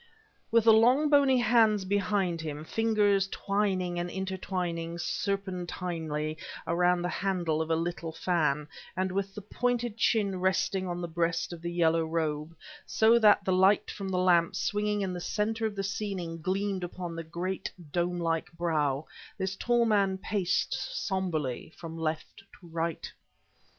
[0.49, 7.61] With the long, bony hands behind him, fingers twining and intertwining serpentinely about the handle
[7.61, 8.67] of a little fan,
[8.97, 12.55] and with the pointed chin resting on the breast of the yellow robe,
[12.87, 16.83] so that the light from the lamp swinging in the center of the ceiling gleamed
[16.83, 19.05] upon the great, dome like brow,
[19.37, 23.11] this tall man paced somberly from left to right.